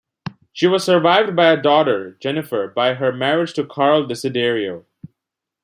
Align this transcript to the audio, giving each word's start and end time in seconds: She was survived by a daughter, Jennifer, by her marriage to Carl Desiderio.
She 0.51 0.65
was 0.65 0.83
survived 0.83 1.35
by 1.35 1.51
a 1.51 1.61
daughter, 1.61 2.13
Jennifer, 2.19 2.67
by 2.67 2.95
her 2.95 3.11
marriage 3.11 3.53
to 3.53 3.63
Carl 3.63 4.07
Desiderio. 4.07 4.85